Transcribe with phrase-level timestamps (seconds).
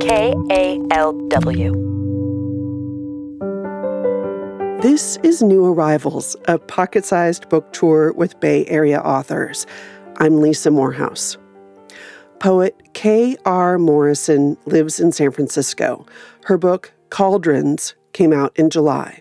[0.00, 1.72] KALW.
[4.80, 9.66] This is New Arrivals, a pocket sized book tour with Bay Area authors.
[10.16, 11.36] I'm Lisa Morehouse.
[12.38, 13.78] Poet K.R.
[13.78, 16.06] Morrison lives in San Francisco.
[16.44, 19.20] Her book, Cauldrons, came out in July.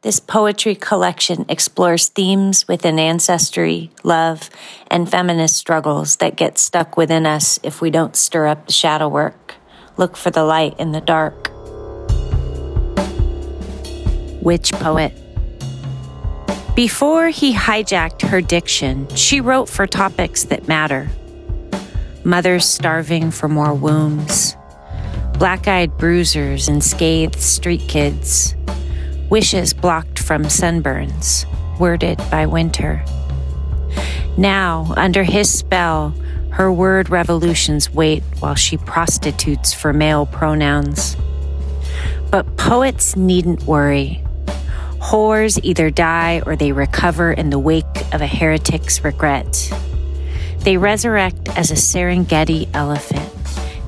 [0.00, 4.48] This poetry collection explores themes within ancestry, love,
[4.90, 9.08] and feminist struggles that get stuck within us if we don't stir up the shadow
[9.08, 9.56] work,
[9.96, 11.50] look for the light in the dark.
[14.42, 15.12] Witch Poet
[16.74, 21.08] Before he hijacked her diction, she wrote for topics that matter
[22.26, 24.56] mothers starving for more wombs,
[25.38, 28.56] black eyed bruisers and scathed street kids,
[29.30, 31.46] wishes blocked from sunburns,
[31.78, 33.02] worded by winter.
[34.36, 36.12] Now, under his spell,
[36.56, 41.14] her word revolutions wait while she prostitutes for male pronouns.
[42.30, 44.24] But poets needn't worry.
[44.98, 49.70] Whores either die or they recover in the wake of a heretic's regret.
[50.60, 53.30] They resurrect as a Serengeti elephant,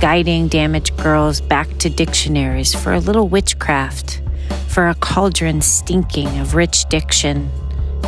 [0.00, 4.22] guiding damaged girls back to dictionaries for a little witchcraft,
[4.68, 7.50] for a cauldron stinking of rich diction,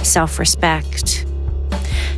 [0.03, 1.26] self respect.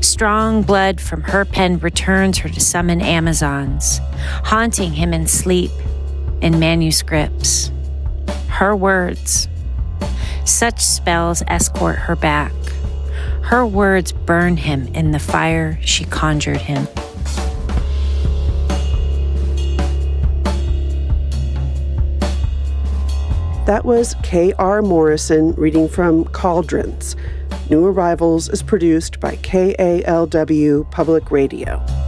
[0.09, 4.01] Strong blood from her pen returns her to summon Amazons,
[4.43, 5.71] haunting him in sleep,
[6.41, 7.71] in manuscripts.
[8.49, 9.49] Her words.
[10.47, 12.53] Such spells escort her back.
[13.43, 16.89] Her words burn him in the fire she conjured him.
[23.67, 24.81] That was K.R.
[24.81, 27.15] Morrison reading from Cauldrons.
[27.71, 32.08] New Arrivals is produced by KALW Public Radio.